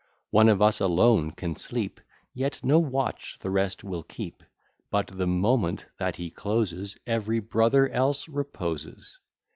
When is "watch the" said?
2.79-3.51